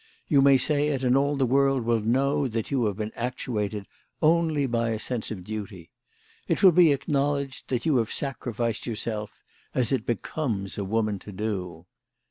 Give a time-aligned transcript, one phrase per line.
[0.27, 3.85] You may say it, and all the world will know that you have been actuated
[4.19, 5.91] only by a sense of duty.
[6.47, 9.43] It will be acknowledged that you have sacrificed your self,
[9.75, 11.85] as it becomes a woman to do.